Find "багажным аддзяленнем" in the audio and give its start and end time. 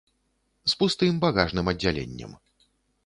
1.25-2.31